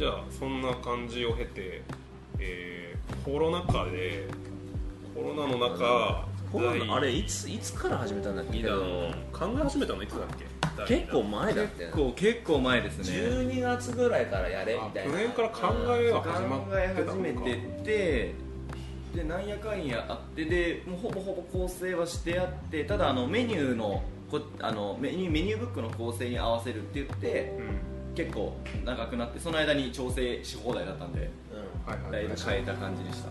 [0.00, 1.82] じゃあそんな感じを経て、
[2.38, 4.26] えーコロナ禍で
[5.14, 8.62] コロナの中コロナあれいついつから始めたんだっけ？
[8.62, 8.70] 考
[9.52, 10.22] え始めたのいつだっ
[10.86, 10.94] け？
[11.00, 13.04] 結構前だったよ結構結構前ですね。
[13.04, 15.12] 12月ぐらいからやれみたいな。
[15.12, 17.12] 去年から考えは考始まってえたのか。
[17.12, 18.34] 始めてて
[19.14, 31.30] でなんやかんやあってでもうほぼほぼ構成はしてあってただあのメニューのこあのメニューメニューブックの構成に合わせるって言ってうん結構長くなってその間に調整し放題だったんで
[31.86, 32.12] はいはい。
[32.12, 33.28] だいぶ変えた感じでした。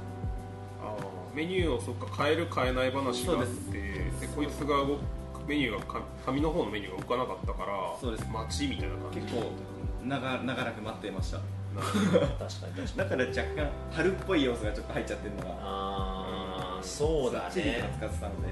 [0.83, 1.35] あー。
[1.35, 8.27] メニューをそっか変える変えない話があってでこいつが動くメニューがか紙の方のメニューが動かなかったからそうです。
[8.31, 9.19] 待ちみたいな感じ。
[9.21, 9.51] 結構
[10.05, 11.37] 長長らく待ってました。
[11.37, 11.43] な
[11.81, 12.19] るほど。
[12.37, 12.97] 確かに確かに。
[12.97, 18.47] だから若干春っぽい要素がちょっと入っちゃってるのがああそうだチリがね使ってたので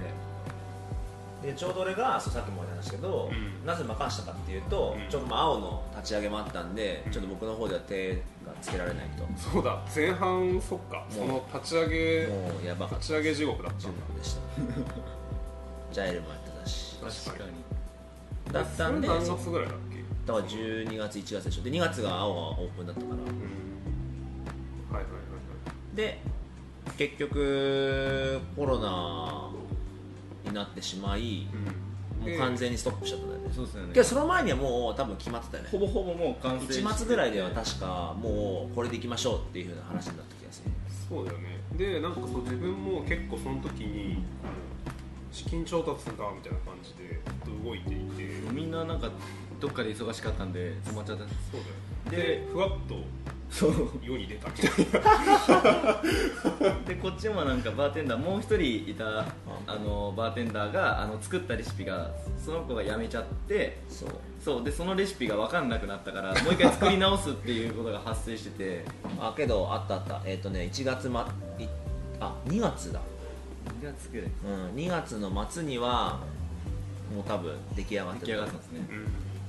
[1.41, 3.66] でちょうど俺がそうさっきも言ったんですけど、うん。
[3.66, 5.09] なぜ任したかっていうと、うん。
[5.09, 8.20] ちょっとまあ青の立ち上げもあったんで、ちょっと僕の方では手が
[8.61, 9.23] つけられないと。
[9.38, 9.80] そうだ。
[9.95, 11.06] 前半そっか。
[11.09, 13.03] その立ち上げもうやばかった。
[13.03, 14.42] 立ち上げ地獄だった中んでした。
[15.94, 16.98] ジャイルもやってたし。
[17.26, 17.52] 確かに。
[18.54, 19.98] だったんで何そ月ぐらいだっけ？
[20.26, 21.64] だから12月1月でしょ。
[21.64, 23.14] で2月が青がオープンだったから。
[23.14, 23.17] うん。
[24.95, 25.20] はいはいは
[25.94, 25.95] い。
[25.95, 26.20] で
[26.98, 29.52] 結局コロナ
[30.48, 31.48] になってしまいはい
[32.17, 33.94] もう完全にストップしちゃったんだよねそうですよね。
[33.94, 35.70] けどその前にはもう多分決まってたよね。
[35.72, 40.72] ほぼほぼもう完成して1月ぐらいでは確かもうこれでいきましょうっていう風な話になった気がする。
[41.08, 41.59] そうだよね。
[41.78, 44.23] でなんかそう自分も結構その時に
[45.31, 48.28] 資金調達するかみたいな感じでずっと動いていて。
[48.52, 49.11] みんななんか
[49.59, 51.23] どっかで忙しかったんで止まっちゃった。
[51.23, 52.95] そうだよででふわっと
[53.50, 53.90] そう。
[54.03, 54.70] 世に出たみたい
[55.02, 56.02] な
[56.86, 59.26] でこっちもなんかバーテンダーもう一人いた
[59.66, 62.12] あのバーテンダーがあの作ったレシピが
[62.44, 64.09] その子が辞めちゃってそう。
[64.44, 64.64] そう。
[64.64, 68.86] でそのレシピが分かんなくなったからもう一回作り直すっていうことが発生してて。
[69.20, 70.22] あけどあったあった。
[70.26, 71.27] えっ、とね1月ま
[71.58, 71.66] い
[72.20, 73.02] あ2月だ。
[73.82, 76.20] 2月ぐらいうん2月の末には
[77.14, 78.80] もう多分出来上がって出来上がったんですね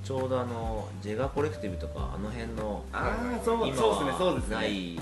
[0.04, 4.56] ちょうどあのジェガコレクティブとかあの辺のああそう今そうですねそうはですね。
[4.56, 4.98] ない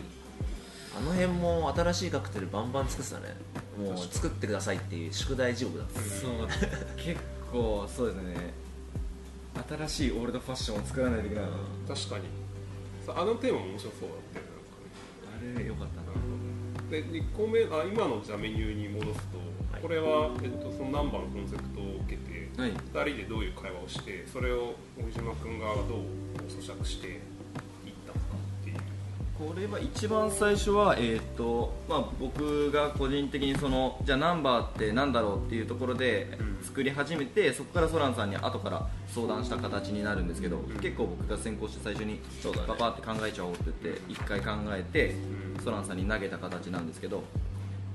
[0.96, 3.36] あの辺も新しいカクテルバンバン作ってたね。
[3.78, 6.00] もう作ってくださいっていう宿題地獄だった。
[6.00, 6.30] そう
[6.96, 7.20] 結
[7.52, 8.54] 構そうですね。
[9.86, 11.44] 新しいオールドファッションを作らないといけない
[11.88, 12.24] 確かに。
[13.06, 14.50] さあのテーマも面白そうだったよね
[15.56, 16.05] あれよかったな
[16.90, 19.38] で2個目あ今のじゃあメニューに戻すと、
[19.72, 19.82] はい。
[19.82, 22.70] これは、えっと、そのナンバーのコンセプトを受けて、はい。
[22.70, 25.98] 2人でどういう会話をしてそれを小島君側がどう
[26.48, 27.20] 咀嚼して
[29.38, 36.56] これは一番最初は、えーとまあ、僕が個人的にそのじゃあナンバーってなんだろうっていうところでうん。
[36.66, 42.20] 作り始めて、そこからソランさんに後から相談した形になるんですけど、結構僕が先行して最初に
[42.66, 45.64] パパって考えちゃおうって言って一回考えてうん。
[45.66, 47.24] ソランさんに投げた形なんですけど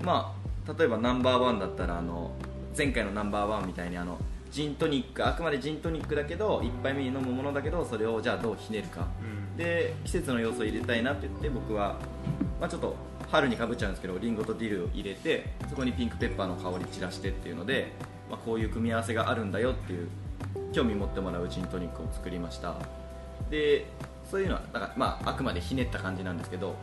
[0.03, 0.35] ま
[0.68, 2.31] あ例えばナンバーワンだったらあの
[2.78, 4.18] 前回のナンバーワンみたいにあの
[4.51, 9.07] ジントニックあくまでジントニックだけど1杯目に飲むものだけどそれをじゃあどうひねるか
[9.57, 11.97] で季節の要素を入れたいなって言って僕は、
[12.59, 12.95] まあ、ちょっと
[13.29, 17.91] 春にかぶっちゃうんですけどリンゴとディルを入れてそこにピンクペッパーの香り散らしてっていうので、
[18.29, 20.07] まあ、こういう組み合わせがあるんだよっていう
[20.73, 22.75] 興味持ってもらうジントニックを作りました。
[23.50, 23.85] で
[24.29, 26.75] そういうのはだから、まあ、あくまでひねった感じなんですけど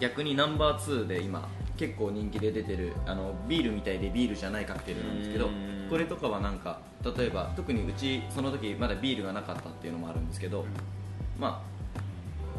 [0.00, 5.48] 逆にナンバー2で今結構人気で出てるあのビールみたいでビールじゃないカクテルなんですけど
[5.88, 6.80] これとかはなんか
[7.16, 10.64] 例えば特にうちその時まだビールがなかったっていうのもあるんですけど、
[11.38, 11.75] まあ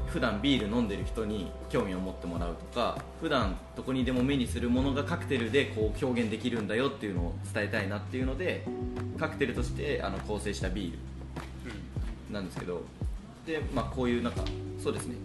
[0.08, 8.66] 普段ビール飲んでる人に興味を持ってもらうとか普段どこにでも目にするものがカクテルでこう表現できるんだよっていうのを伝えたいなっていうので
[9.20, 12.84] カクテルとしてあの構成したビールなんですけど
[13.46, 14.42] で、まあ、こういうなんか
[14.82, 15.16] そうですね。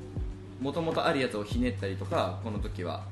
[0.61, 3.05] もともとあるやつをひねったりとかこの時は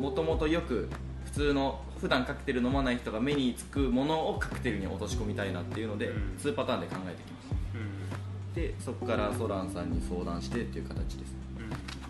[0.00, 0.88] もともとよく
[1.24, 6.36] 普通の普段カクテル飲まない人が目につくものをカクテルに落とし込みたいなっていうので、うん。
[6.38, 8.01] 2パターンで考えてきました
[8.54, 11.34] でそこからソランさんに相談してっていう形です。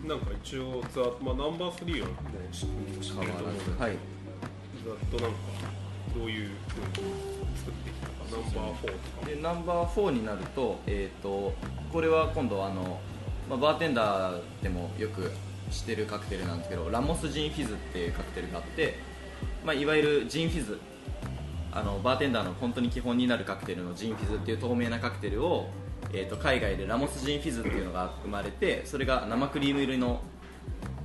[0.05, 3.97] なんか一応ツアー、まあ、ナンバー3はもう知ってると思うんだけどはい。
[4.83, 5.37] ざっとなんか
[6.13, 7.07] どういうふうに
[7.55, 8.13] 作ってきたか。
[8.29, 11.53] ナンバー4とかでナンバー4になると,、えー、と
[11.91, 12.99] これは今度あの、
[13.49, 15.31] まあ、バーテンダーでもよく
[15.71, 18.95] 知ってるカクテルなんですけどラモスジンフィズっていうカクテルがあって、
[19.65, 20.79] まあ、いわゆるジンフィズ
[21.71, 25.69] あのバーテンダーの本当に基本になるカクテルのジンフィズっていう透明なカクテルを、
[26.11, 30.21] えー、と海外でラモスジンフィズっていうのが生まれてそれが生クリーム入りの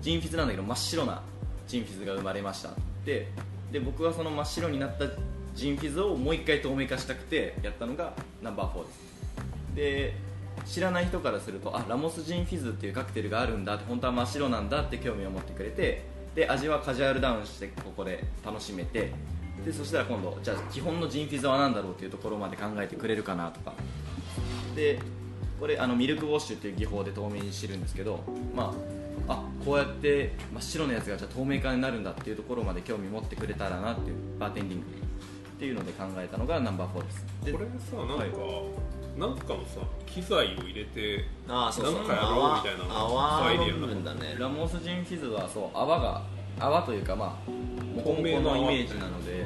[0.01, 1.23] ジンフィズなんだけど真っ白な
[1.67, 2.71] ジンフィズが生まれました
[3.05, 3.29] で
[3.73, 5.05] で僕はその真っ白になった
[5.55, 8.13] ジンフィズをもう一回透明化したくてやったのが
[8.43, 9.09] ナンバー4です。
[9.75, 10.15] で
[10.67, 16.05] 知らない人からするとあラモスジンフィズっていうカクテルがあるんだ本当は真っ白なんだって興味を持ってくれて
[16.35, 19.13] で味はカジュアルダウンしてここで楽しめて
[19.65, 23.73] でそしたら今度じゃあ基本のジンフィズは何だろうっていうところまで考えてくれるかなとか。
[24.79, 25.01] で
[25.59, 28.21] これあのミルクウォッシュっていう技法で透明にしてるんですけど
[28.55, 28.73] ま
[29.27, 37.27] ああこうやって真っ白なやつがじゃあ透明化になるんだっていうところまで興味持ってくれたらなっていうバーテンディングっていうので考えたのがナンバー4です。
[37.45, 38.31] でこれさなんか、はい。
[39.19, 41.95] なんかのさ機材を入れてああそうそう。
[41.97, 43.79] なんかやろうみたいな泡アイデアの。
[43.81, 46.23] 部分だねラモスジンフィズはそう泡が
[46.61, 47.51] 泡というかまあ
[47.97, 49.45] モコモコのイメージなので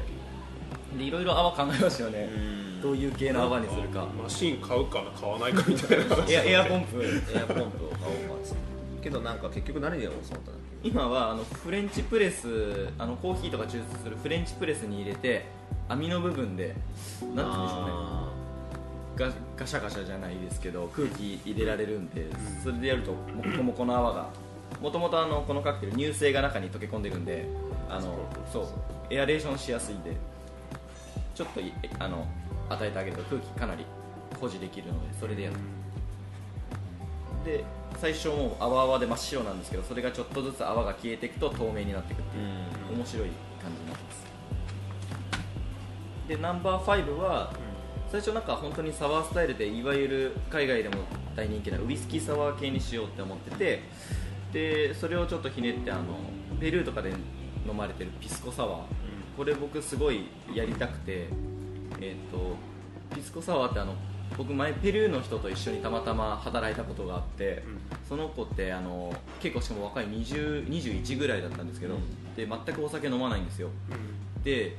[0.99, 4.07] でいろいろ泡考えましたよねうんどういう系の泡にするか。
[4.23, 15.47] マシン買うか買わないかみたいなエアエアポンプエアポンプを買おうかっつってけどなんか結局何でやろうと思ったんだっ今はあのフレンチプレスあのコーヒーとか抽出するフレンチプレスに入れて
[15.89, 16.75] 網の部分で
[17.21, 17.91] けなんて言うんでしょうね。
[17.93, 18.29] あ
[19.15, 22.27] ガガシャガシャじゃないですけど空気入れられるんで、
[22.65, 24.27] それでやるとモコモコの泡が
[24.81, 27.47] もともとこのカクテル乳清が中に溶け込んでるんで
[27.91, 28.17] あの
[28.51, 28.67] そう
[29.11, 30.17] エアレーションしやすいんで
[31.35, 32.27] ちょっといあの
[32.73, 33.85] 与えてあげると空気かなり
[34.41, 35.57] 保持できるのでそれでやる。
[37.45, 37.65] で
[37.99, 42.45] 最初もう泡泡で真っ白なんですけどそれがちょっとずつ泡が消えていくと透明になっていくっていう
[42.91, 42.99] うん。
[42.99, 43.29] 面白い
[43.61, 44.23] 感じになってます。
[46.29, 47.53] でナンバー5は
[48.11, 50.97] 最初なんか本当にサワースタイルでいわゆる海外でも
[51.35, 53.83] 大人気なウイスキーサワー系にしようって思ってて
[54.53, 56.03] でそれをちょっとひねってあの
[56.61, 58.83] ペルーとかで飲まれてるピスコサワー。
[59.37, 61.29] これ僕すごいやりたくて
[62.03, 62.57] えっ、と
[63.15, 63.95] ピスコサワーってあの
[64.37, 67.63] 僕前ペルーの人と一緒にたまたま働いたことがあって、
[68.09, 71.97] その子ってあの結構しかも若い20 21ぐらいだったんですけど、
[72.37, 73.69] で全くお酒飲まないんですよ。
[74.43, 74.77] で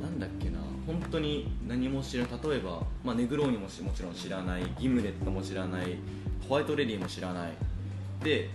[0.00, 5.98] なんだっけな本当に何も知らない例えば、まあ、ネグローニもしもちろん知らないギムレットも知らない
[6.48, 7.52] ホワイトレディも知らない。
[8.22, 8.50] で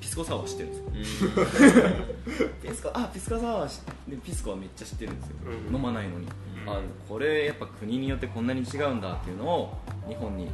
[0.00, 1.30] ピスコサワー知ってるんですよ。
[2.62, 5.36] ピスコあピスコサワー知でピスコはめっちゃ知ってるんですよ、
[5.68, 5.74] うん。
[5.74, 6.26] 飲まないのに、
[6.66, 9.78] あこれやっぱ国によってこんなに違うんだっていうのを
[10.08, 10.48] 日本に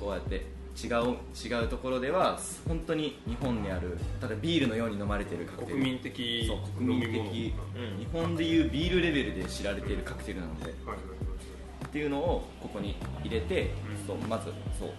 [0.00, 5.78] こうやって違う違うところでは本当に日本にあるただビールのように飲まれてるカクテル。
[5.78, 7.98] 国民的そう国民的、飲み物。
[7.98, 10.72] 日本でいうビールレベルで知られているカクテルなので。
[11.84, 13.70] っていうのをここに入れて、
[14.06, 14.46] そうまず
[14.78, 14.90] そう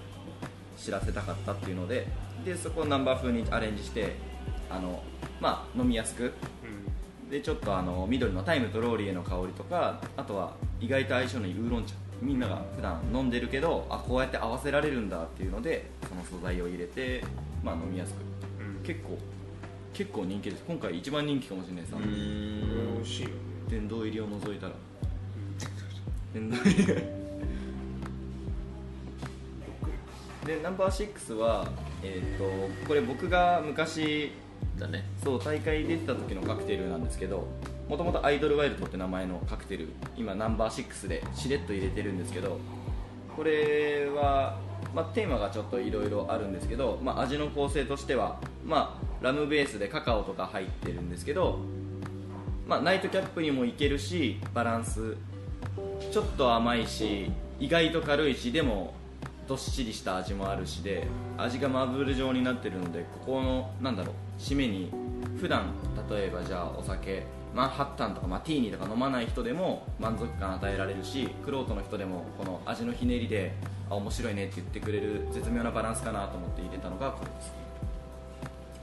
[0.78, 2.06] 知らせたかったっていうので
[2.46, 4.16] でそこをナンバー風にアレンジして
[4.70, 5.02] あの、
[5.40, 6.34] まあ、飲みやすく。
[7.24, 7.30] うん。
[7.30, 11.96] でちょっとあの緑のタイムとローリエの香りとかあとは意外と相性のいいウーロン茶。
[12.22, 17.24] みんなが普段飲んでるけどあこうやって合わせられるんだっていうのでその素材を入れて、
[17.64, 18.18] まあ、飲みやすく。
[18.62, 18.84] うん。
[18.84, 19.18] 結構
[19.94, 20.64] 結構人気です。
[20.68, 22.96] 今回一番人気かもしれないです、うこれん。
[22.96, 23.36] 美味しいよね。
[23.70, 24.74] 殿堂入りを除いたら。
[26.34, 26.86] 殿堂入り。
[30.46, 31.66] でナンバー6は、
[32.04, 34.32] えー、とこれ僕が昔
[34.78, 35.06] だね。
[35.24, 37.48] そう大会出てた時のカクテルなんですけど
[37.88, 42.60] もともとアイドルワイルドって名前のカクテル今ナンバー6でしれっと入れてるんですけど
[43.36, 44.58] これは、
[44.94, 51.60] まあ、テーマがちょっといろいろあるんですけど、まあ、味の構成としては、まあ、ラムベースでカカオとか入ってるんですけど、
[52.68, 55.16] まあ、ナイトキャップにもいけるしバランス
[56.12, 58.94] ちょっと甘いし意外と軽いしでも
[59.48, 61.08] どっしりした味もあるしで
[61.38, 64.92] 味がマーブル状になってるのでここのなんだろう締めに
[65.40, 65.74] 普段
[66.10, 67.24] 例えばじゃあお酒
[67.54, 73.54] マンハッタンとかマティーニとか飲まない人でも満足感与えられるしクロートの人でもこの味のひねりで
[73.90, 77.54] あ面白いねって言ってくれる絶妙なバランスかなと思って入れたのがこれです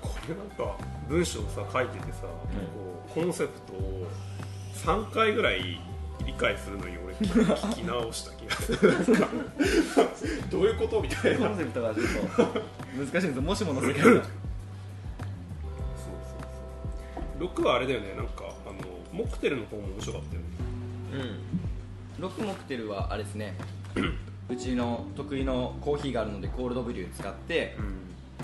[0.00, 0.76] これなんか
[1.08, 4.06] 文章さ書いててさ、こうコンセプトを
[4.74, 5.80] 3回ぐらい
[6.30, 8.78] 理解するのに俺聞き直した気がする。
[10.50, 11.00] どういうこと？
[11.00, 11.48] みたいな。
[11.48, 12.06] コンセプトがちょっ
[12.36, 13.42] と難しいんですよ。
[13.42, 14.24] もしもの世界がそうそう
[17.38, 18.14] そう6はあれだよね。
[18.16, 18.74] なんかあの
[19.12, 20.46] モクテルの方も面白かったよね。
[21.12, 21.16] う
[22.20, 22.22] ん。
[22.22, 23.56] ロックモクテルはあれですね。
[24.48, 27.76] うちの得意のコーヒーがあるのでコールドブリュー使って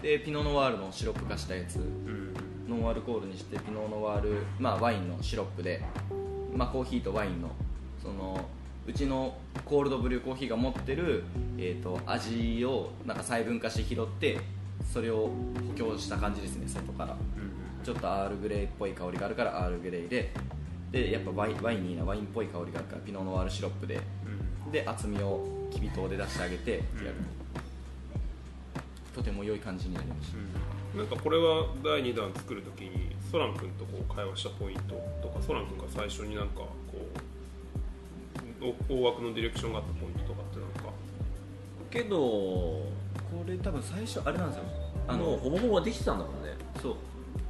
[0.03, 1.77] でピノノワールのシロップ化したやつ。
[1.77, 2.35] うん。
[2.69, 5.83] ノンアルコールにしてピノノワール、まあ、ワインのシロップで、
[6.53, 7.49] まあ、コーヒーとワインの
[8.07, 8.41] その
[8.87, 11.25] うちのコールドブリューコーヒーが持ってる、
[11.59, 14.39] えー、と味をなんか細分化して拾って
[14.93, 15.29] それを
[15.69, 17.17] 補強した感じですね外から。
[17.83, 20.33] ちょっとアールグレイっぽい香りがあるからアールグレイで。
[20.93, 24.01] でやっぱワイワインにーなワインっぽい香りがあるからピノノワールシロップで。
[24.71, 26.83] で厚みをきび糖で出してあげてやる、
[29.15, 30.99] とても良い感じになりました。
[30.99, 37.06] なんかこれは第2弾作るときにソラン君とこう会話したポイントとかソラン君が最初になんかこうお
[38.89, 40.93] 大枠のディレクションがあったポイントとかってなんか？
[41.91, 42.87] けどこ
[43.47, 44.65] れ多分最初あれなんですよ。
[45.09, 46.51] あのほぼほぼできてたんだもんね。
[46.83, 46.95] そう。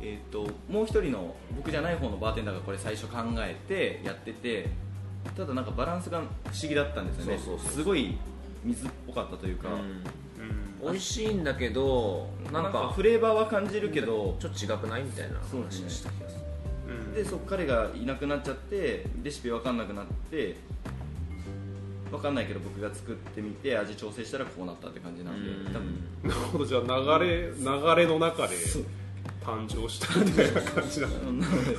[0.00, 4.68] えっ、ともう一人の僕じゃない方のバーテンダーがこれ最初考えてやってて
[5.36, 7.38] ただなんかバランスが不思議だったんですよね。
[7.38, 7.72] そうそうそう。
[7.72, 8.16] すごい
[8.64, 10.02] 水っぽかったというか、うん。
[10.82, 15.84] 美味しいんだけどななんんかかフレーバーは感じるけどちょっと違くないみたいなそうですね。
[15.84, 16.42] 話をした気がする。
[16.88, 17.14] うん。
[17.14, 20.56] でそ彼がいなくなっちゃってレシピ分かんなくなって
[22.10, 25.66] 分かんないけど僕が作ってみて味調整したらこうなったって感じなんでうん。
[25.66, 25.98] 多分。
[26.22, 28.56] なるほどじゃあ流れ流れの中で
[29.44, 31.46] 誕生したみたいな感じなんだ。
[31.48, 31.76] なので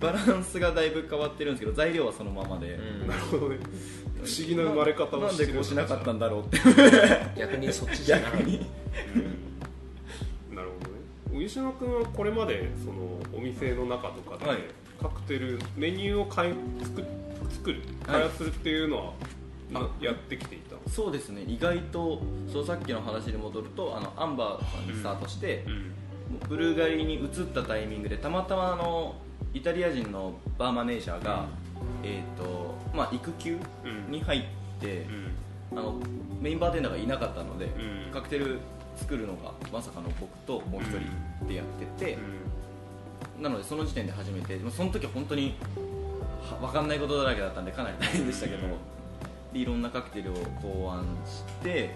[0.00, 3.08] バランスがだいぶ変わってるんですけど材料はそのままで、うん。
[3.08, 3.58] なるほどね。
[4.22, 5.54] 不思議な生まれ方をしてる。
[5.54, 6.58] なんでこうしなかったんだろうって。
[7.38, 8.58] 逆にそっちじゃな逆に
[10.52, 10.74] なるほ
[11.32, 11.40] どね。
[11.40, 14.58] 上島君はこれまでそのお店の中とかで、はい。
[15.00, 17.02] カクテルメニューを変え作
[17.52, 19.12] 作る開発するっていうのは、
[19.70, 20.76] なやってきていた。
[20.90, 21.42] そうですね。
[21.46, 22.20] 意外と
[22.52, 25.92] そうさっきの話に戻るとあのアンバーさんにスタートして、うん。
[26.48, 29.14] ブルガリに移ったタイミングでたまたまあの
[29.54, 31.46] イタリア人のバーマネージャーが、
[32.02, 34.10] えーとまあ、育休うん。
[34.10, 34.42] に入っ
[34.80, 35.06] て
[35.70, 35.78] う、ん。
[35.78, 36.00] あの
[36.40, 38.12] メインバーテンダーがいなかったので、うん。
[38.12, 38.58] カクテル
[38.96, 42.18] 作るのがまさかの僕ともう一人でやってて、
[43.40, 45.91] なのでその時点で初めてまあその時は本当には
[46.60, 48.66] 分かんないことだらけだったんでかなり大変でしたけど、
[49.52, 51.94] でいろんなカクテルを考案して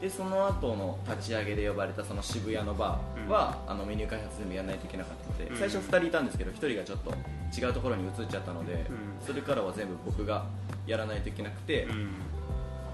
[0.00, 5.58] でその後の立ち上げで呼ばれたその渋谷のバーは、あのメニュー開発全部やらないといけなかったので、うん。
[5.58, 7.12] 最初2人いたんですけど1人がちょっと
[7.60, 8.86] 違うところに移っちゃったので、ん。
[9.26, 10.46] それからは全部僕が
[10.86, 11.90] やらないといけなくて、うん。
[11.90, 12.08] うん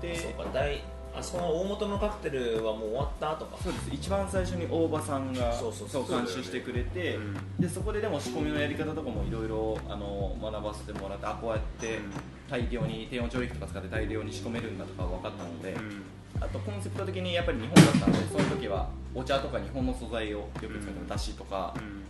[0.01, 0.83] でそうか大
[1.19, 3.57] あそこの大元のカクテルはもう終わった後か。
[3.63, 3.91] そうです。
[3.93, 6.09] 一番最初に大場さんがそうそうそう。
[6.09, 7.37] 監修してくれてうん。
[7.59, 12.13] でそこででも仕込みのやり方とかもいろいろあの学ばせてもらってあこうやってうん。
[12.51, 16.03] 大量に低温調理器とか使って大量に仕込めるんだとか分かったので、うん。
[16.39, 22.03] あとコンセプト的にやっぱり日本だったのでその時はお茶とか日本の素材をよく使ってうんだしとか、うん。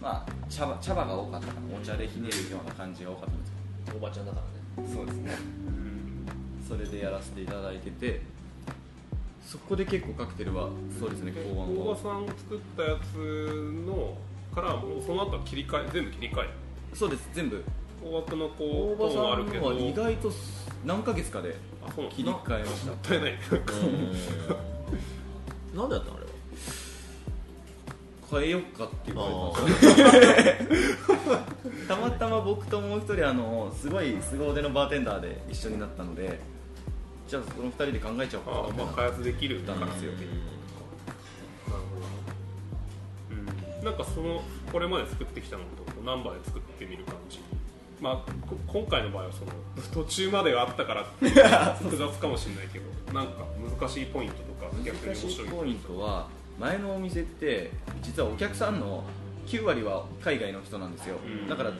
[0.00, 3.52] まあ、茶葉茶葉が多かったかなお茶でひねるような感じが多かったんです
[3.96, 4.40] おばちゃんだか
[4.76, 4.88] らね。
[4.88, 5.36] けどそうですね。
[5.66, 6.66] うん。
[6.66, 8.20] それでやらせていただいてて
[9.50, 10.68] そこで結構カクテルは
[11.00, 13.16] そうですねで考案を大場さん作ったやつ
[13.86, 14.14] の
[14.54, 16.48] からもうその後は切り替え全部切り替え？
[16.94, 17.64] そうです全部。
[18.04, 19.66] 大場君の大こうトーン場さんはあるけど。
[19.66, 20.30] は意外と
[20.84, 21.56] 何ヶ月かで
[22.10, 22.90] 切り替えました。
[22.90, 23.32] もったいない。
[25.74, 26.28] なんでやったのあれは？
[28.30, 29.24] 変えよっかって言わ
[29.54, 30.58] あれ
[31.88, 36.38] た たまたま僕ともう一人あのすごい凄腕のバーテンダーで一緒になったので
[37.28, 40.26] じゃあその二人で考えちゃおうかああまあ開発できるだからですよなる
[41.68, 43.84] ほどうん。
[43.84, 44.42] なんかその
[44.72, 47.40] これまで作ってきたのとナンバーで作ってみる感じ。
[48.00, 49.52] まあこ今回の場合はその
[49.92, 51.32] 途中まではあったからっていう
[51.82, 53.44] 複雑かもしれないけどなんか
[53.78, 56.28] 難しいポイントとか逆に面難し白いいポイントは
[56.60, 59.02] 前のお店って実はお客さんの
[59.46, 61.48] 9割は海外の人なんですよ、うん。
[61.48, 61.72] だから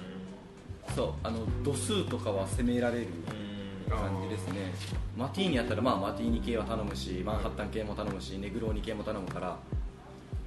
[0.95, 3.07] そうあの度数とかは攻められる。
[3.43, 3.48] う
[3.97, 4.73] 感じですね。
[5.17, 9.59] マティーニやったらまあマティーニ系は頼むしマンハッタン系も頼むしネグローニ系も頼むから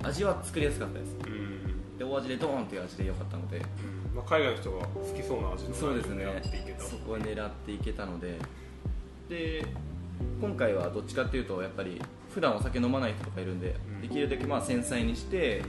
[0.03, 1.15] 味は作りやすかったです。
[1.25, 1.97] うん。
[1.97, 3.57] でお味でドーンっていう味で良かったので。
[3.57, 4.15] うん。
[4.15, 6.25] まあ、海外の人が好きそうな味のそうですね。
[6.79, 8.39] そこを狙っていけたので。
[9.29, 9.65] で
[10.41, 12.01] 今回はどっちかっていうとやっぱり
[12.33, 14.01] 普段お酒飲まない人とかいるんで、うん。
[14.01, 15.63] できるだけまあ繊細にして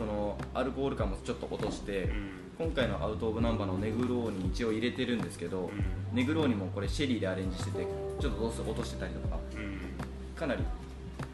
[0.00, 2.30] そのアルコール感もちょっと落として、うん。
[2.58, 5.70] 今回のアウト・オブ・ナンバーのネグローに一応入れてるんですけど、
[6.12, 6.16] うん。
[6.16, 7.86] ネグローにもこれシェリーでアレンジしてて
[8.18, 9.78] ちょっと度数落としてたりとかうん。
[10.34, 10.62] かなり、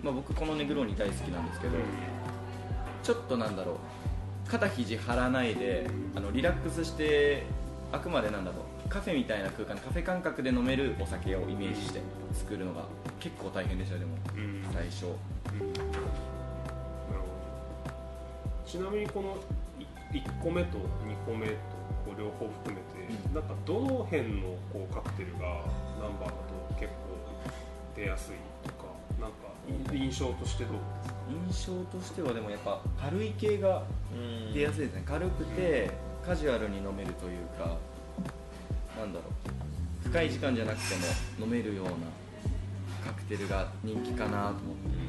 [0.03, 1.75] まあ、僕このネグローニ大好きなんですけど、
[3.05, 7.45] ちょっとなんだろう肩肘張らないであのリラックスして
[7.93, 12.01] あくまでなんだろうカフェみたいな空間でカフェ感覚で飲めるお酒をイメージして
[12.33, 12.85] 作るのが
[13.21, 14.65] 結構大変でしたでもうん。
[14.73, 15.07] 最初
[18.67, 19.37] ちなみにこの
[20.13, 20.83] 1個目と2
[21.25, 21.53] 個目と
[22.05, 23.35] こう両方含めて、うん。
[23.35, 25.39] なんかどの辺のこうカクテルが
[26.01, 26.91] ナンバーだと結構
[27.95, 28.35] 出やすい
[28.67, 28.85] とか
[29.21, 29.37] なんか
[29.93, 31.15] 印象としてどうですか？
[31.29, 33.83] 印象としてはでもやっぱ軽い系が
[34.15, 34.53] ん。
[34.53, 35.03] 出やすいですね。
[35.07, 35.91] 軽くて
[36.25, 37.77] カジュアルに飲めるというか
[38.99, 39.25] なんだろ
[40.05, 40.09] う。
[40.09, 40.95] 深い時間じゃなくて
[41.41, 41.93] も飲めるような
[43.05, 44.61] カクテルが人気かなと思って。
[45.01, 45.06] うん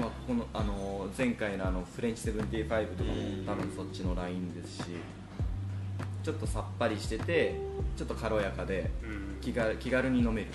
[0.00, 3.14] まあ、このあの前回のあのフレンチ75とかも
[3.46, 4.84] 多分そっちのラインですし
[6.22, 7.60] ちょっとさっぱりしてて
[7.96, 9.38] ちょっと軽やかでうん。
[9.40, 10.48] 気軽気軽に飲める。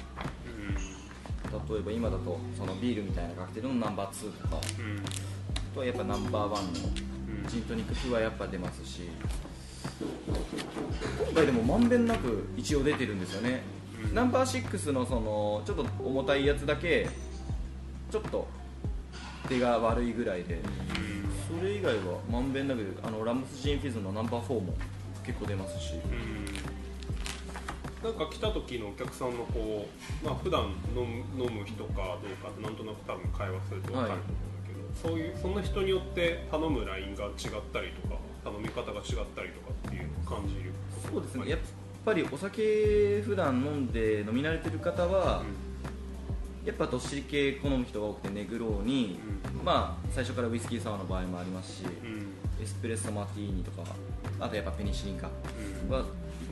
[0.48, 1.76] うん。
[1.76, 4.62] 例えば今だとそのビールみたいなカクテルのナンバー2とか。
[4.80, 4.98] うん。
[4.98, 5.02] あ
[5.74, 6.80] とはやっぱナンバーワンの
[7.40, 7.48] うん。
[7.48, 9.02] ジントニック風はやっぱ出ますし
[11.28, 13.62] 今回でもまんべんなく一応出てるんですよね。
[14.04, 14.16] うん。
[14.16, 17.10] ナンバー6のそのちょっと重たいやつだけ
[18.12, 18.48] ちょっと
[19.48, 20.60] 手が悪いぐらいで。
[21.48, 24.74] それ以外はまんべんなくあのラムスジンフィズのナンバー4も
[25.24, 25.94] 結構出ますし。
[28.04, 29.88] なんか来た時のお客さんのこ
[30.24, 31.02] う、まあ普段飲
[31.38, 37.32] む飲む人かどうかってなんとなく多分会話すると分かると思うんだけど、そういうそんな人によって頼むラインが違っ
[37.74, 39.04] たりとか頼み方が違っ
[39.36, 40.72] たりとかっていうのを感じる
[41.12, 41.50] そうですね。
[41.50, 41.60] やっ
[42.06, 45.44] ぱりお酒普段飲んで飲み慣れてる方は、
[46.66, 49.20] やっぱどっしり系好む人が多くてネグローに、
[49.64, 52.12] まあ最初からウイスキーサワーの場合もありますし、うん。
[52.14, 52.26] うん
[52.62, 53.84] エスプレッソマティーニとか
[54.40, 55.30] あとやっぱペニシリンか
[55.86, 55.94] うん。
[55.94, 56.06] は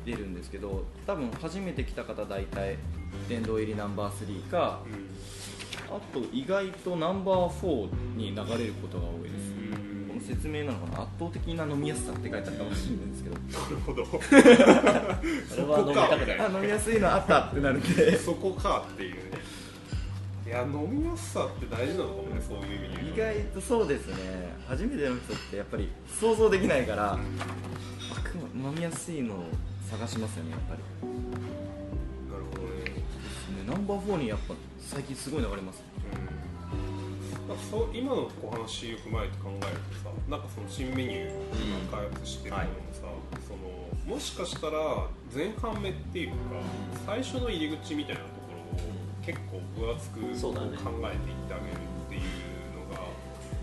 [0.06, 2.78] 出るんですけど多分初めて来た方大体
[3.30, 4.82] 殿堂入りナンバー3か
[5.90, 9.34] あと意外とナンバー4に流れることが多いです。
[9.56, 10.08] うん。
[10.10, 11.04] この説明なのかな？
[11.04, 13.36] 圧倒的な飲みやすさって書いてあるかもしれないんですけど。
[13.38, 14.06] なるほど。
[15.50, 18.18] それは飲みたくな飲みやすいのあったってなるんで。
[18.18, 19.16] そこかっていう
[20.54, 24.54] や飲みやすさって大事なのかもねそういう意味で意外とそうですね。
[24.68, 27.18] 初めての人ってやっぱり想像できないから、あ
[28.22, 29.46] くま飲みやすいのを
[29.90, 30.82] 探しますよねやっぱり。
[32.32, 32.92] なるほどね。
[32.92, 33.04] ね。
[33.68, 35.84] ナンバー4にやっぱ最近すごい流れます
[37.48, 41.32] なんかそう今のお話よく前って考えるとさなんかその新メニュー
[41.62, 43.02] 今開発してるのもさ、
[43.48, 46.36] そのもしかしたら前半目っていうか
[47.06, 48.34] 最初の入り口みたいなとこ
[48.78, 53.08] ろを結構分厚く考えていってあげるっていうのが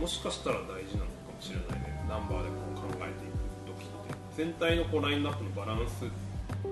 [0.00, 2.04] もしかしたら大事なのかもしれないね。
[2.08, 4.14] ナンバーでこう考えていく時って。
[4.36, 6.08] 全体のこうラインナップのバランス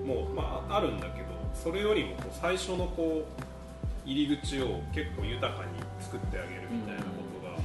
[0.05, 5.69] も、まあ、あるんだけどそれよりもこう最初のこう入り口を結構豊かに
[6.01, 7.57] 作ってあげるみたいなことが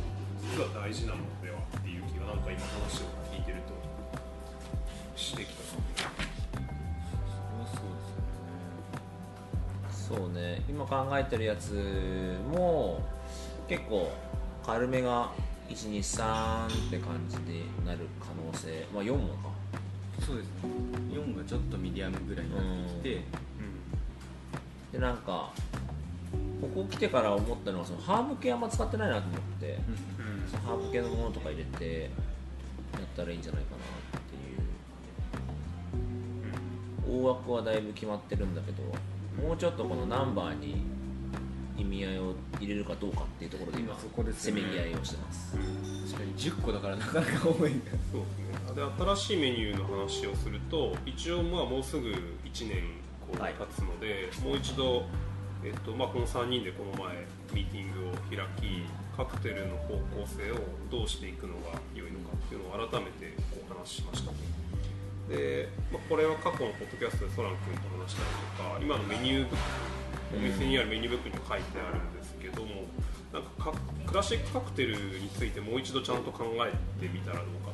[0.42, 3.72] 実は大事なのではっていう気がなんか今話を聞いてると
[5.16, 5.93] してきた
[10.06, 10.62] そうね。
[10.68, 13.00] 今考えてるやつも
[13.66, 14.12] 結構
[14.64, 15.32] 軽めが
[15.70, 18.86] 123って感じになる可能性。
[18.92, 19.48] まあ4もか。
[20.20, 20.52] そうですね。
[21.10, 23.22] 4がちょっとミディアムぐらいになってきて、
[24.92, 25.50] でなんか
[26.60, 29.78] ここ来てから思ったのはそのハーブ系あんま使ってないなと思って、
[30.50, 32.08] そのハーブ系のものとか入れてや
[33.00, 33.70] ったらいいんじゃないか
[34.12, 34.40] なってい
[37.16, 37.22] う。
[37.22, 38.82] 大枠はだいぶ決まってるんだけど
[39.44, 40.76] もうちょっとこのナンバーに
[41.76, 45.52] 意味合いを入れるかどうかっていうところで今今そこですせめぎ合いをしてます。
[45.52, 47.52] 確かに10個だからなかなか多い。
[47.52, 47.78] そうですね。
[48.74, 52.14] で新しいメニューの話をすると一応まあもうすぐ1
[52.68, 52.84] 年
[53.20, 55.04] こうはい経つので、もう一度、
[55.62, 60.56] えっとまあ、この3人でこの前ミーティングを開きカクテルの方向性を
[60.90, 64.13] どうしていくのが良いのかっていうのを改めてこう話しました
[65.28, 72.84] で、まあ、これは過去のポッドキャストでソラン君と話したりとか今のメニューブックお店にあるメニューブックにも書いてあるんですけども
[73.32, 77.72] なんかかクラシックカクテルについてもう一度ちゃんと考えてみたらどうか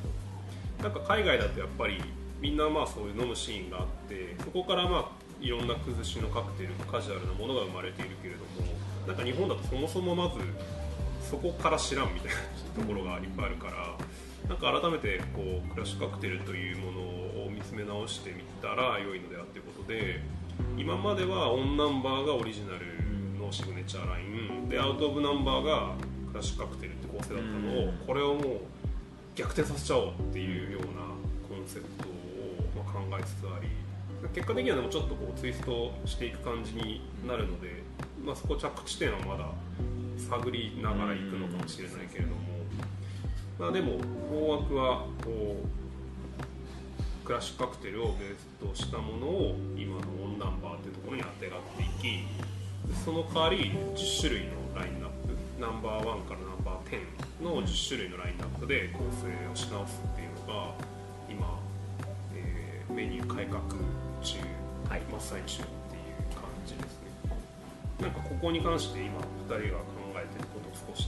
[0.79, 0.83] と。
[0.83, 2.01] なんか海外だとやっぱり
[2.41, 5.09] みんなまあそういう飲むシーンがあってそこからまあ
[5.41, 8.47] いろんな崩しのカクテルカジュアルなものが生まれているけれども
[9.07, 10.41] なんか日本だとそもそもまず
[11.29, 13.97] そこから知らんみたいなところがいっぱいあるから
[14.49, 17.10] なんか改めてこうクラシックカクテルというものを
[17.61, 20.23] 見つめ直してみたら良いのであってことで
[20.79, 25.95] 今まではオンナンバーがオリジナルのシグネチャーラインでアウト・オブ・ナンバーが
[26.33, 28.43] クラシックカクテルって構成だったのをこれをもう
[29.35, 33.69] 逆転させちゃおうっていうようなコンセプトをまあ考えつつあり
[34.35, 37.83] 結果的にはでもちょっとこうツイストしていく感じになるので、
[38.25, 39.47] まあ、そこ着地点はまだ
[40.17, 42.37] 探りながら行くのかもしれないけれども、
[43.59, 43.99] まあ、でも
[44.33, 45.80] 大枠はこう
[47.31, 52.27] クラシックカクテルをベースとしたものを今のオンナンバーっていうところにあてがっていきで
[53.05, 56.91] その代わり10種類のラインナップナンバーワンからナンバー
[57.39, 60.75] 10の10種類のラインナップで構成をし直すっていうのが
[61.31, 61.55] 今、
[62.35, 64.35] えーメニュー改革中、
[64.91, 65.01] はい。
[65.07, 67.31] 真っ最中っていう感じですね。
[68.03, 71.07] なんかここに関して今2人が考えてることを少し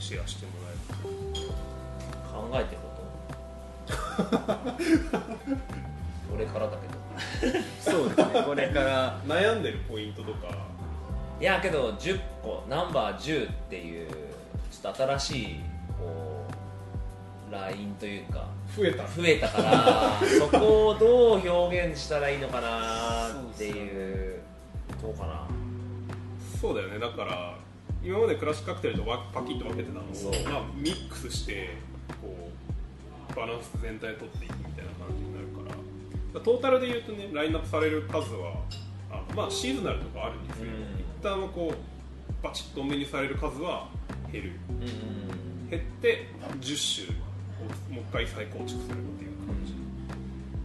[0.00, 1.48] シェアしてもらえる
[2.28, 2.89] 考えてる
[4.24, 7.58] こ と俺からだけど。
[7.80, 8.42] そうですね。
[8.44, 9.20] これから。
[9.26, 10.48] と悩んでるポイントとか。
[11.40, 14.08] いやけど10個ナンバー10っていう
[14.70, 15.60] ちょっと新しい
[15.98, 16.44] こ
[17.48, 18.46] うラインというか。
[18.76, 19.04] 増えた。
[19.04, 24.40] 増えたから そこをどう表現したらいいのかなっていう
[25.02, 25.46] どうかな。
[26.60, 26.98] そうだよね。
[26.98, 27.54] だから
[28.02, 30.30] 今までクラシックカクテルとわパキッと分けてたのそう。
[30.30, 31.70] を、まあ、ミックスして
[32.20, 32.49] こう
[33.34, 35.74] バランス全体取っていくみたいな感じになるか
[36.34, 36.40] ら。
[36.40, 38.54] トータルで言うとねラインナップされる数は
[39.10, 40.72] あのまあシーズナルとかあるんですよ、うん。
[41.00, 43.88] 一旦こうバチッとお目にされる数は
[44.32, 44.52] 減る。
[44.68, 45.30] うんうん
[45.70, 46.26] 減って
[46.60, 49.74] 10種をもう一回再構築するっていう感じ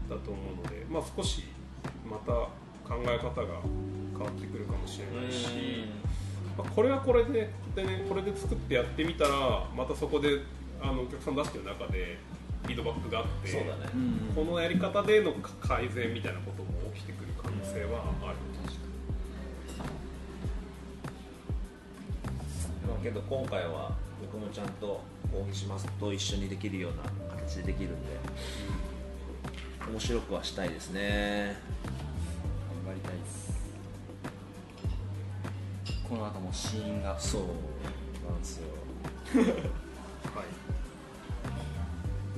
[0.10, 1.44] だと思うので、まあ、少し
[2.04, 3.62] また考え方が
[4.14, 5.46] 変わってくるかもしれないし、
[6.58, 10.42] まあ、これはこれでで、ね、これで作ってやってみたらまたそこで
[10.82, 12.18] あのお客さん出してる中で
[12.66, 13.90] フィードバックがあってそうだね。
[14.36, 18.38] このやり方での改善みたいなことも起きてくる可能性はある。
[22.88, 25.02] まあけど今回は僕もちゃんと
[25.32, 27.04] 大西マスと一緒にできるような
[27.38, 27.98] 形でできるんで
[29.92, 31.58] 面白くはしたいですね。
[32.86, 33.54] 頑張りたいです。
[36.08, 37.20] この後もシーンが。
[37.20, 37.42] そう
[38.30, 38.68] なんですよ。
[39.34, 39.46] はい、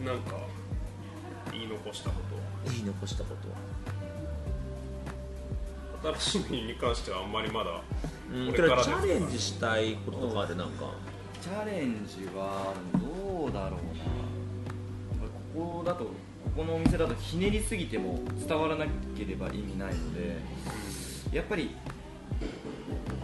[0.07, 0.37] なんか
[1.51, 2.41] 言い残したことは。
[2.71, 3.35] 言い残したこ
[6.01, 7.81] と新しいに関してはあんまりまだ
[8.33, 8.51] うん。
[8.51, 10.55] これからですチャレンジしたいこととかある？
[10.55, 10.91] なんか。
[11.41, 14.05] チャレンジはどうだろうな。
[15.53, 16.11] ここだとこ
[16.55, 18.85] このお店だとひねりすぎても伝わらな
[19.17, 20.37] ければ意味ないので
[21.33, 21.75] やっぱり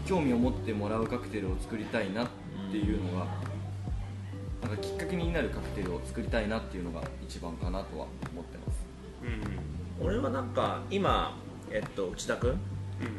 [0.06, 2.28] 興味を持ってもらうカクテルを作りたいなっ
[2.72, 3.28] ていうのが
[4.64, 8.80] なんかきっかけになるカクテルを作りたいなっていうのが一番かなとは思ってます。
[9.24, 9.74] うん
[10.06, 11.38] 俺はなんか今、
[11.72, 12.58] えっと、内田君、うん。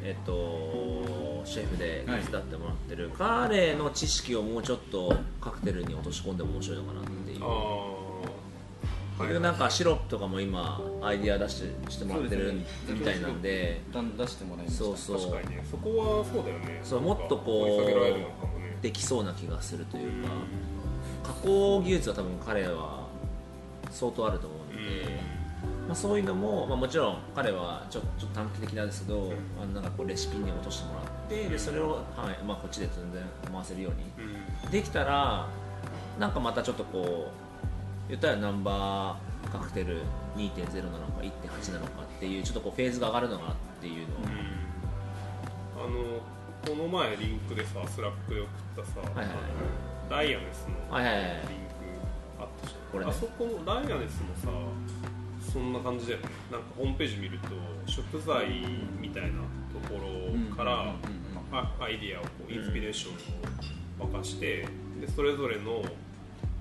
[0.02, 7.38] えっと、シェフで手伝ってもらってる、彼の知識をもうちょっとカクテルに落とし込んでも面白いのかなっていう。
[7.42, 7.46] あ
[9.16, 12.52] あ結局なんかシロップとかも今アイディア出してしてもらってる
[12.88, 13.80] みたいなんで。
[13.90, 14.84] 一旦出してもらいました。
[14.84, 15.18] そうそう。
[15.18, 15.64] 確かにね。
[15.70, 16.80] そこはそうだよね。
[16.82, 18.74] そうもっとこうね。
[18.82, 20.28] できそうな気がするというか
[21.24, 23.08] 加工技術は多分彼は
[23.90, 25.20] 相当あると思うので、
[25.88, 34.26] まあ、そういうのも、まあ、もちろん彼はちょちょっと短期的なんですけど、あのなんかこうレシピに落としてもらってでそれを、はいまあ、こっちで全然回せるように。
[34.64, 34.70] うん。
[34.70, 35.48] できたら
[36.18, 37.30] なんかまたちょっとこ
[38.06, 40.02] う言ったらナンバーカクテル
[40.36, 44.18] 2.0なのか1.8なのかっていうちょっとこうフェーズが上がるのかなっていうのを、
[45.86, 48.48] あのこの前リンクでさスラックで送
[48.82, 51.24] ったさ、はいはいあのダイアネスのはいはいはい。
[51.24, 51.42] リンク
[52.38, 52.80] あったじゃん。
[52.92, 53.10] これね。
[53.10, 54.48] あそこのダイアネスもさ
[55.52, 56.28] そんな感じだよね。
[56.52, 57.48] なんかホームページ見ると
[57.86, 58.46] 食材
[59.00, 59.28] みたいな
[59.72, 60.94] ところから、
[61.52, 64.66] アイディアをこうインスピレーションを沸かして
[65.00, 65.82] でそれぞれの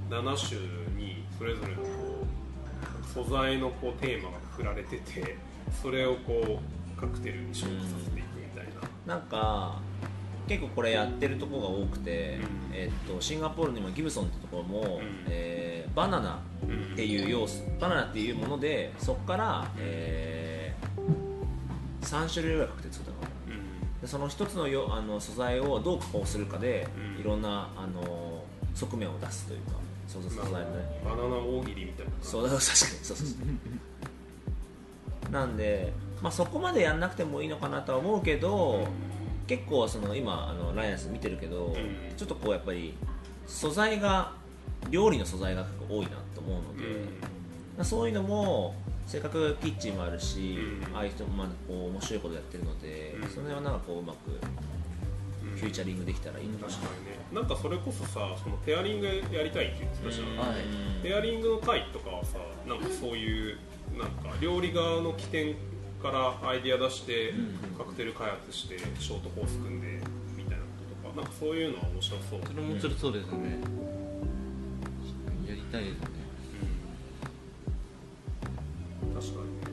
[0.10, 0.60] 7種
[0.96, 1.88] にそれぞれのこ
[3.02, 5.38] う素材のこうテーマが振られてて
[5.82, 6.60] それをこ
[6.98, 8.68] うカクテルに昇華させていくみたい
[9.08, 9.80] な、なんか
[10.48, 12.40] 結構これやってるとこが多くて、
[12.72, 12.76] うん。
[12.76, 15.02] えっとシンガポールにもギブソンってところも、ん。
[15.30, 20.74] えーバナナっていう要素バナナっていうものでそこから、え
[22.02, 23.18] 3種類ぐらいカクテル作ったの
[24.02, 27.22] でその一つのよあの素材をどう加工するかで、うん。
[27.22, 29.74] いろんなあの側面を出すというか
[30.08, 31.02] そうそう素材のね。
[31.06, 35.32] バナナ大喜利みたいなそう確かにそうそうそう。
[35.32, 38.88] なんで、まあ、そこまでやんなくてもいいのかなとは思うけど、
[39.54, 41.76] 結構その今あのライアンス見てるけど、ん。
[42.18, 42.96] ちょっとこうやっぱり
[43.46, 44.32] 素材が
[44.90, 46.84] 料理の素材が多いなと思うので、
[47.80, 48.74] うそういうのも
[49.06, 50.58] せっかくキッチンもあるし、
[50.90, 50.96] うん。
[50.96, 53.30] ああいう人もまあこう面白いことやってるので、うん。
[53.30, 54.40] その辺はなんかこううまくん。
[55.56, 57.20] フューチャリングできたらいいのかな、確かにね。
[57.32, 61.04] なんかそれこそさそのペアリングやりたいって言ってたじゃん、はい。
[61.04, 63.58] ペアリングの回とかはさなんかそういう
[63.96, 65.56] なんか料理側の起点
[66.04, 67.34] からアイディア出して、
[67.78, 70.02] カクテル開発してショートコース組んで
[70.36, 70.68] みたいなこ
[71.06, 71.22] ととか。
[71.22, 73.58] なんかそういうのは面白そう、それも面白そうですね。
[75.48, 76.08] やりたいですね。
[79.06, 79.14] うん。
[79.16, 79.46] 確かに。
[79.46, 79.64] ね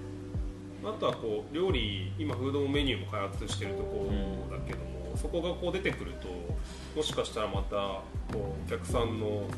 [0.84, 4.08] あとはこう料理今フードメニューも開発してるとこ
[4.50, 6.28] ろだけども、そこがこう出てくると
[6.96, 7.76] もしかしたらまた
[8.32, 9.48] こうお客さんのこ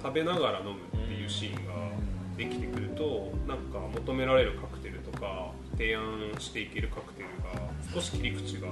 [0.00, 1.72] う食べながら飲むっていうシーンが
[2.36, 6.02] できてくるとなんか求められるカクテルとか提案
[6.38, 8.68] していけるカクテルが少し切り口が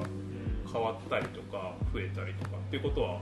[0.72, 3.20] 変わったりとか増えたりとかっていうことは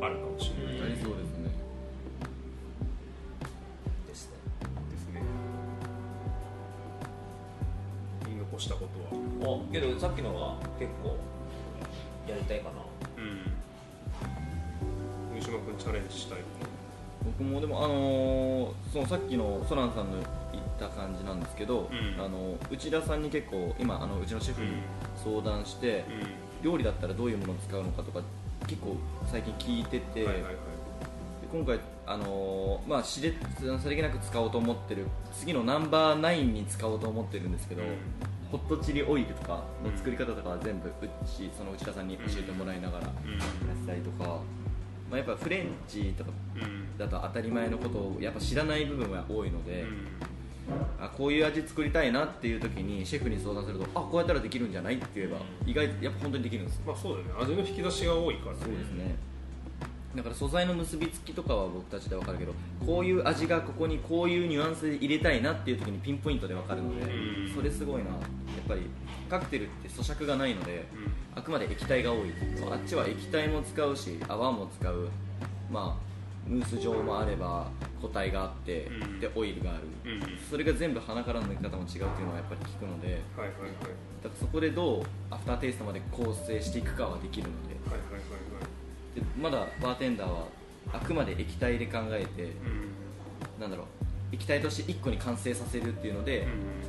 [0.00, 0.90] あるかもしれない。
[0.92, 1.50] ありそうですね
[4.08, 4.36] ですね。
[4.90, 5.22] ですね。
[8.26, 8.86] 言い残したこ
[9.40, 9.58] とは。
[9.68, 11.16] あけどさっきのが結構
[12.28, 12.70] やりたいかな。
[13.18, 13.52] うん。
[15.34, 16.44] 三島君チャレンジしたいこ
[17.24, 20.24] 僕もでもあのーそのさっきのソランさんの言っ
[20.82, 22.20] た感じなんですけど、うん。
[22.20, 24.68] あの内田さんに結構今あのうちのシェフに
[25.22, 26.04] 相談して、
[26.62, 28.20] と料理だったらどういうものを使うのかとか
[28.66, 28.96] 結構
[29.30, 30.52] 最近聞いてて、うんはいはいはい。
[30.52, 30.58] で
[31.52, 35.06] 今回あのーまあしれさりげなく使おうと思ってる
[35.38, 37.82] 次のナンバーナインに使おうと思ってるんですけど、
[38.50, 40.92] ホットチリオイルとかの作り方とかは全部う
[41.26, 44.40] ちその内田さんに教えてもらいながらやったりとか、
[45.10, 46.98] まあ、やっぱフレンチとかうん。
[46.98, 50.06] だと当たり前のことをやっぱ知らない部分が多いので、うん
[51.00, 56.82] あこういう味作りたいなっていう時にシェフに相談するとあこうやったらできるんじゃないって言えば意外とやっぱ本当にできるんですよ。
[56.86, 57.32] まあそうだよね。
[57.40, 59.16] 味の引き出しが多いからそうですね。
[60.14, 62.52] だから素材の結びつきとかは僕たちで分かるけど
[62.84, 67.54] こういう味がここにこういうニュアンスで入れたいなっていう時にピンポイントで分かるのでうん。
[67.54, 68.10] それすごいな。
[68.10, 68.20] やっ
[68.68, 68.82] ぱり
[69.28, 71.12] カクテルって咀嚼がないのでうん。
[71.34, 72.18] あくまで液体が多い。
[72.70, 75.08] あっちは液体も使うし泡も使う。
[75.70, 76.12] まあ
[76.46, 77.70] ムース状もあれば
[78.02, 79.20] 固体があって、うん。
[79.20, 80.20] でオイルがある、うん。
[80.20, 83.56] はいそれが全部鼻からの抜き方も違うっていうのはやっぱり聞くのではいはい
[84.22, 87.74] だからそこでどうアフターテイストまで構成していくかはできるので。
[87.88, 88.22] はいはいはい
[89.14, 90.46] でまだバーテンダーは
[90.90, 92.52] あくまで液体で考えて、はい
[93.60, 93.86] なんだろう
[94.32, 96.46] 液体として1個に完成させるっていうので、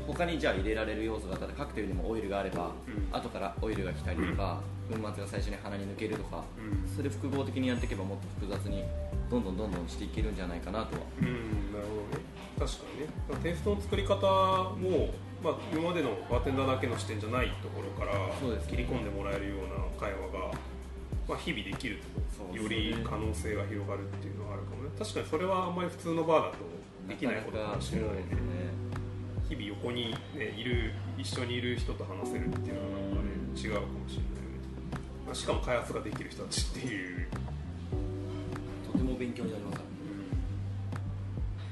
[0.08, 0.13] うん。
[0.13, 3.15] 他にじゃあ入れられる要素があったらカクテルにもオイルがあれば、うん。
[3.15, 6.95] 後からオイルが来たりとか、粉末が最初に鼻に抜けるとか、うん。
[6.95, 8.84] それ複合的にやっていけばもっと複雑に
[9.29, 11.01] どんどんどんどんしていけるんじゃないかなとは。
[11.21, 12.23] うんなるほどね。
[12.58, 13.43] 確かにね。
[13.43, 20.56] テイストの作り方も、まあ、今までのバーテンダーだけの視点じゃないところからそうです切り込んでもらえるような会話が、
[21.27, 24.89] まあ、日々できるとより可能性が広がるっていうのはあるかもね。
[24.97, 26.58] 確かにそれはあんまり普通のバーだと
[27.08, 28.24] できないことかもしれないね
[29.50, 34.63] 日々横に、ね、いる一緒にいる人と話せるっていうのはなんかね違うかもしれないよね、
[35.26, 37.28] まあ、しかも開発ができる人たちっていう
[38.92, 39.76] とても勉強になります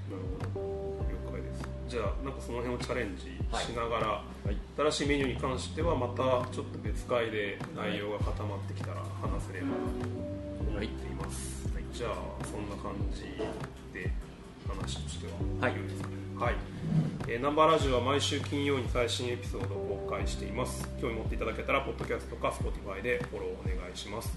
[0.09, 12.13] なるほど了解ですじゃあなんかその辺をチャレンジしながら、はい新しいメニューに関してはまたちょっと別会で内容が固まってきたら話せればなと思っています、はいじゃあ
[12.45, 13.23] そんな感じ
[13.93, 14.09] で
[14.75, 15.67] 話としては。
[15.67, 15.73] はい。
[16.41, 16.55] はい、
[17.27, 20.89] えーナンバーラジオは毎週金曜に最新エピソードを公開しています。
[20.99, 24.35] 興味持っていただけたらポッドキャストか Spotify でフォローお願いします。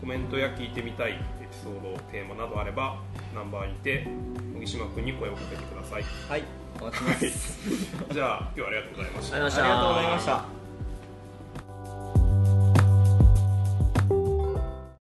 [0.00, 1.16] コメントや聞いてみたいエ
[1.50, 3.00] ピソードテーマなどあれば
[3.34, 4.06] ナンバーにて
[4.52, 6.04] 麦島君に声をかけてください。
[6.28, 6.42] はい。
[6.78, 8.12] お待ちしてます。
[8.12, 9.36] じゃあ今日はありがとうございました。
[9.36, 10.65] ありがとうございました